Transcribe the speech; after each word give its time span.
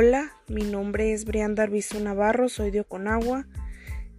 Hola, 0.00 0.32
mi 0.46 0.62
nombre 0.62 1.12
es 1.12 1.24
Brianda 1.24 1.64
Arbizu 1.64 1.98
Navarro, 1.98 2.48
soy 2.48 2.70
de 2.70 2.82
Oconagua. 2.82 3.48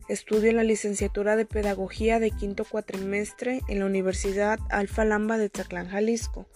Estudio 0.10 0.52
la 0.52 0.64
licenciatura 0.64 1.38
de 1.38 1.46
Pedagogía 1.46 2.20
de 2.20 2.32
quinto 2.32 2.66
cuatrimestre 2.66 3.62
en 3.70 3.80
la 3.80 3.86
Universidad 3.86 4.60
Alfa 4.72 5.06
Lamba 5.06 5.38
de 5.38 5.48
Zaclán, 5.48 5.88
Jalisco. 5.88 6.50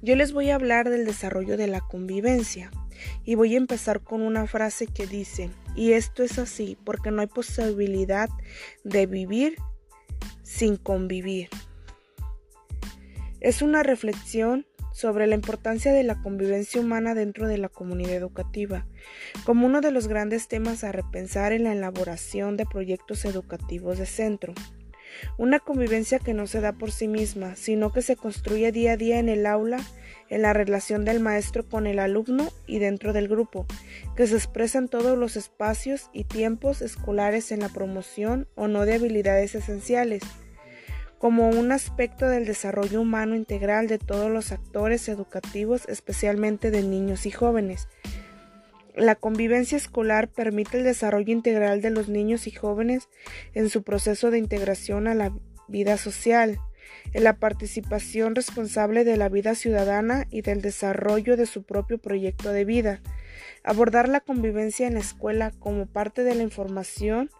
Yo 0.00 0.16
les 0.16 0.32
voy 0.32 0.48
a 0.48 0.54
hablar 0.54 0.88
del 0.88 1.04
desarrollo 1.04 1.58
de 1.58 1.66
la 1.66 1.82
convivencia 1.82 2.70
y 3.26 3.34
voy 3.34 3.56
a 3.56 3.58
empezar 3.58 4.00
con 4.00 4.22
una 4.22 4.46
frase 4.46 4.86
que 4.86 5.06
dice, 5.06 5.50
y 5.76 5.92
esto 5.92 6.22
es 6.22 6.38
así 6.38 6.78
porque 6.82 7.10
no 7.10 7.20
hay 7.20 7.26
posibilidad 7.26 8.30
de 8.84 9.04
vivir 9.04 9.56
sin 10.44 10.78
convivir. 10.78 11.50
Es 13.40 13.60
una 13.60 13.82
reflexión 13.82 14.64
sobre 14.92 15.26
la 15.26 15.34
importancia 15.34 15.92
de 15.92 16.02
la 16.02 16.20
convivencia 16.20 16.80
humana 16.80 17.14
dentro 17.14 17.48
de 17.48 17.58
la 17.58 17.68
comunidad 17.68 18.14
educativa, 18.14 18.86
como 19.44 19.66
uno 19.66 19.80
de 19.80 19.90
los 19.90 20.08
grandes 20.08 20.48
temas 20.48 20.84
a 20.84 20.92
repensar 20.92 21.52
en 21.52 21.64
la 21.64 21.72
elaboración 21.72 22.56
de 22.56 22.66
proyectos 22.66 23.24
educativos 23.24 23.98
de 23.98 24.06
centro. 24.06 24.54
Una 25.36 25.60
convivencia 25.60 26.18
que 26.18 26.34
no 26.34 26.46
se 26.46 26.60
da 26.60 26.72
por 26.72 26.90
sí 26.90 27.06
misma, 27.06 27.54
sino 27.56 27.92
que 27.92 28.02
se 28.02 28.16
construye 28.16 28.72
día 28.72 28.92
a 28.92 28.96
día 28.96 29.18
en 29.18 29.28
el 29.28 29.46
aula, 29.46 29.78
en 30.30 30.42
la 30.42 30.54
relación 30.54 31.04
del 31.04 31.20
maestro 31.20 31.68
con 31.68 31.86
el 31.86 31.98
alumno 31.98 32.48
y 32.66 32.78
dentro 32.78 33.12
del 33.12 33.28
grupo, 33.28 33.66
que 34.16 34.26
se 34.26 34.36
expresa 34.36 34.78
en 34.78 34.88
todos 34.88 35.18
los 35.18 35.36
espacios 35.36 36.08
y 36.14 36.24
tiempos 36.24 36.80
escolares 36.80 37.52
en 37.52 37.60
la 37.60 37.68
promoción 37.68 38.48
o 38.54 38.68
no 38.68 38.86
de 38.86 38.94
habilidades 38.94 39.54
esenciales 39.54 40.22
como 41.22 41.50
un 41.50 41.70
aspecto 41.70 42.28
del 42.28 42.46
desarrollo 42.46 43.00
humano 43.00 43.36
integral 43.36 43.86
de 43.86 43.98
todos 43.98 44.28
los 44.28 44.50
actores 44.50 45.08
educativos, 45.08 45.84
especialmente 45.86 46.72
de 46.72 46.82
niños 46.82 47.26
y 47.26 47.30
jóvenes. 47.30 47.86
La 48.96 49.14
convivencia 49.14 49.78
escolar 49.78 50.26
permite 50.26 50.78
el 50.78 50.82
desarrollo 50.82 51.32
integral 51.32 51.80
de 51.80 51.90
los 51.90 52.08
niños 52.08 52.48
y 52.48 52.50
jóvenes 52.50 53.08
en 53.54 53.70
su 53.70 53.84
proceso 53.84 54.32
de 54.32 54.38
integración 54.38 55.06
a 55.06 55.14
la 55.14 55.32
vida 55.68 55.96
social, 55.96 56.58
en 57.12 57.22
la 57.22 57.36
participación 57.36 58.34
responsable 58.34 59.04
de 59.04 59.16
la 59.16 59.28
vida 59.28 59.54
ciudadana 59.54 60.26
y 60.28 60.42
del 60.42 60.60
desarrollo 60.60 61.36
de 61.36 61.46
su 61.46 61.62
propio 61.62 61.98
proyecto 61.98 62.50
de 62.50 62.64
vida. 62.64 63.00
Abordar 63.62 64.08
la 64.08 64.18
convivencia 64.18 64.88
en 64.88 64.94
la 64.94 65.00
escuela 65.00 65.52
como 65.60 65.86
parte 65.86 66.24
de 66.24 66.34
la 66.34 66.42
información 66.42 67.30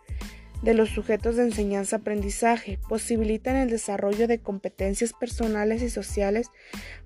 de 0.62 0.74
los 0.74 0.90
sujetos 0.90 1.36
de 1.36 1.44
enseñanza-aprendizaje, 1.44 2.78
posibilitan 2.88 3.56
el 3.56 3.70
desarrollo 3.70 4.28
de 4.28 4.40
competencias 4.40 5.12
personales 5.12 5.82
y 5.82 5.90
sociales 5.90 6.50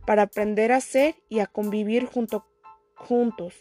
para 0.07 0.23
aprender 0.23 0.73
a 0.73 0.81
ser 0.81 1.17
y 1.29 1.41
a 1.41 1.47
convivir 1.47 2.05
junto, 2.05 2.47
juntos, 2.95 3.55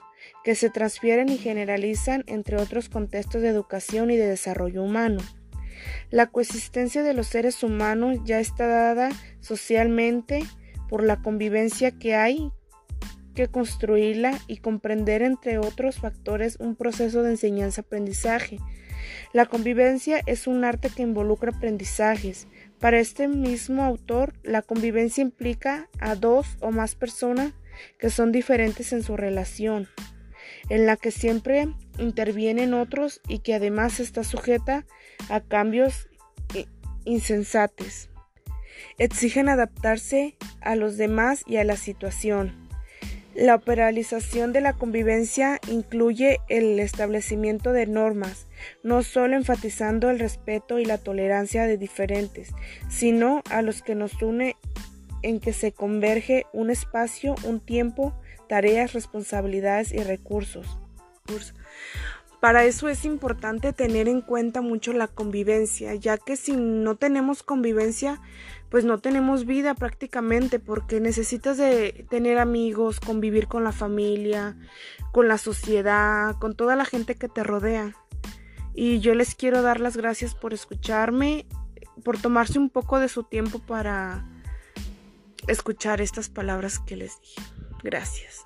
que 0.44 0.56
se 0.56 0.70
transfieren 0.70 1.30
y 1.30 1.38
generalizan 1.38 2.24
entre 2.28 2.58
otros 2.58 2.90
contextos 2.90 3.42
de 3.42 3.50
educación 3.50 4.12
y 4.12 4.18
de 4.18 4.28
desarrollo 4.28 4.84
humano. 4.84 5.22
La 6.10 6.28
coexistencia 6.28 7.04
de 7.04 7.14
los 7.14 7.28
seres 7.28 7.64
humanos 7.64 8.18
ya 8.26 8.40
está 8.40 8.68
dada 8.68 9.10
socialmente 9.40 10.44
por 10.90 11.04
la 11.04 11.22
convivencia 11.22 11.92
que 11.92 12.16
hay 12.16 12.52
que 13.36 13.48
construirla 13.48 14.40
y 14.48 14.58
comprender 14.58 15.22
entre 15.22 15.60
otros 15.60 15.98
factores 15.98 16.58
un 16.60 16.76
proceso 16.76 17.22
de 17.22 17.32
enseñanza-aprendizaje 17.32 18.60
la 19.34 19.46
convivencia 19.46 20.22
es 20.26 20.48
un 20.48 20.64
arte 20.64 20.90
que 20.90 21.04
involucra 21.04 21.52
aprendizajes. 21.52 22.48
Para 22.80 23.00
este 23.00 23.28
mismo 23.28 23.84
autor, 23.84 24.34
la 24.44 24.62
convivencia 24.62 25.22
implica 25.22 25.90
a 26.00 26.16
dos 26.16 26.58
o 26.62 26.72
más 26.72 26.96
personas 26.96 27.54
que 28.00 28.10
son 28.10 28.32
diferentes 28.32 28.94
en 28.94 29.04
su 29.04 29.18
relación, 29.18 29.88
en 30.70 30.86
la 30.86 30.96
que 30.96 31.12
siempre 31.12 31.68
intervienen 32.00 32.74
otros 32.74 33.22
y 33.28 33.40
que 33.40 33.54
además 33.54 34.00
está 34.00 34.24
sujeta 34.24 34.86
a 35.30 35.42
cambios 35.42 36.08
insensates. 37.04 38.10
Exigen 38.98 39.50
adaptarse 39.50 40.36
a 40.62 40.76
los 40.76 40.98
demás 40.98 41.44
y 41.46 41.58
a 41.58 41.64
la 41.64 41.76
situación. 41.76 42.65
La 43.36 43.56
operalización 43.56 44.54
de 44.54 44.62
la 44.62 44.72
convivencia 44.72 45.60
incluye 45.70 46.40
el 46.48 46.80
establecimiento 46.80 47.74
de 47.74 47.86
normas, 47.86 48.48
no 48.82 49.04
solo 49.04 49.36
enfatizando 49.36 50.10
el 50.10 50.20
respeto 50.20 50.80
y 50.80 50.86
la 50.86 50.98
tolerancia 50.98 51.68
de 51.68 51.78
diferentes, 51.78 52.54
sino 52.88 53.44
a 53.50 53.62
los 53.62 53.82
que 53.82 53.94
nos 53.94 54.22
une 54.22 54.56
en 55.22 55.42
que 55.42 55.52
se 55.52 55.74
converge 55.74 56.46
un 56.54 56.70
espacio, 56.70 57.36
un 57.44 57.60
tiempo, 57.60 58.14
tareas, 58.48 58.94
responsabilidades 58.94 59.92
y 59.92 59.98
recursos. 59.98 60.80
Para 62.46 62.64
eso 62.64 62.90
es 62.90 63.06
importante 63.06 63.74
tener 63.74 64.08
en 64.08 64.22
cuenta 64.22 64.62
mucho 64.62 64.94
la 64.94 65.08
convivencia, 65.08 65.96
ya 65.96 66.20
que 66.20 66.36
si 66.36 66.56
no 66.56 66.96
tenemos 66.96 67.42
convivencia, 67.42 68.22
pues 68.70 68.86
no 68.86 69.00
tenemos 69.00 69.48
vida 69.48 69.74
prácticamente, 69.74 70.60
porque 70.60 71.00
necesitas 71.00 71.58
de 71.58 72.06
tener 72.08 72.38
amigos, 72.38 73.00
convivir 73.00 73.48
con 73.48 73.64
la 73.64 73.72
familia, 73.72 74.56
con 75.12 75.28
la 75.28 75.40
sociedad, 75.40 76.36
con 76.38 76.56
toda 76.56 76.76
la 76.76 76.86
gente 76.86 77.16
que 77.16 77.30
te 77.30 77.44
rodea. 77.44 77.96
Y 78.76 79.00
yo 79.00 79.16
les 79.16 79.34
quiero 79.34 79.64
dar 79.64 79.80
las 79.80 79.98
gracias 79.98 80.36
por 80.36 80.54
escucharme, 80.54 81.48
por 82.04 82.22
tomarse 82.22 82.60
un 82.60 82.70
poco 82.70 83.00
de 83.00 83.10
su 83.10 83.24
tiempo 83.24 83.58
para 83.58 84.24
escuchar 85.48 86.00
estas 86.00 86.30
palabras 86.30 86.78
que 86.78 86.96
les 86.96 87.20
dije. 87.22 87.42
Gracias. 87.82 88.46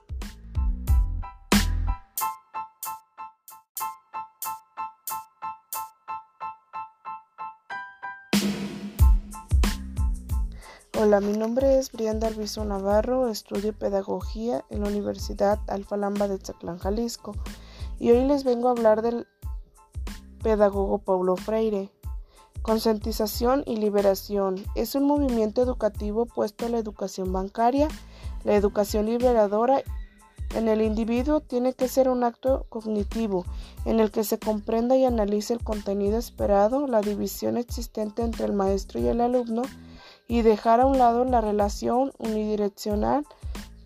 Hola, 11.02 11.22
mi 11.22 11.32
nombre 11.32 11.80
es 11.80 11.94
Brianda 11.94 12.28
Arbizo 12.28 12.66
Navarro, 12.66 13.30
estudio 13.30 13.72
pedagogía 13.72 14.66
en 14.70 14.82
la 14.82 14.90
Universidad 14.90 15.58
Alfa 15.70 15.96
Lamba 15.96 16.28
de 16.28 16.40
Zaclán, 16.40 16.78
Jalisco, 16.78 17.36
y 18.00 18.12
hoy 18.12 18.26
les 18.26 18.44
vengo 18.44 18.68
a 18.68 18.72
hablar 18.72 19.02
del 19.02 19.26
pedagogo 20.44 20.98
Paulo 20.98 21.38
Freire. 21.38 21.90
Concientización 22.64 23.64
y 23.66 23.78
liberación 23.78 24.62
es 24.76 24.94
un 24.94 25.06
movimiento 25.06 25.62
educativo 25.62 26.26
puesto 26.26 26.66
a 26.66 26.70
la 26.70 26.80
educación 26.80 27.32
bancaria, 27.32 27.88
la 28.44 28.56
educación 28.56 29.06
liberadora 29.06 29.82
en 30.54 30.68
el 30.68 30.82
individuo 30.82 31.40
tiene 31.40 31.72
que 31.72 31.88
ser 31.88 32.10
un 32.10 32.26
acto 32.26 32.66
cognitivo 32.68 33.46
en 33.86 34.02
el 34.02 34.12
que 34.12 34.26
se 34.26 34.38
comprenda 34.38 34.98
y 34.98 35.06
analice 35.06 35.54
el 35.54 35.64
contenido 35.64 36.18
esperado, 36.18 36.88
la 36.88 37.00
división 37.00 37.56
existente 37.56 38.22
entre 38.22 38.48
el 38.48 38.52
maestro 38.52 39.00
y 39.00 39.08
el 39.08 39.22
alumno, 39.22 39.62
y 40.30 40.44
dejar 40.44 40.80
a 40.80 40.86
un 40.86 40.98
lado 41.00 41.26
la 41.26 41.42
relación 41.42 42.14
unidireccional 42.20 43.26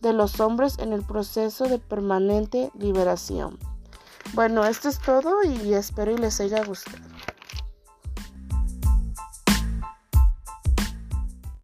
de 0.00 0.12
los 0.12 0.40
hombres 0.40 0.78
en 0.78 0.92
el 0.92 1.02
proceso 1.02 1.64
de 1.64 1.78
permanente 1.78 2.70
liberación. 2.78 3.58
Bueno, 4.32 4.64
esto 4.64 4.88
es 4.88 4.98
todo 5.00 5.42
y 5.42 5.74
espero 5.74 6.12
y 6.12 6.16
les 6.16 6.40
haya 6.40 6.64
gustado. 6.64 7.04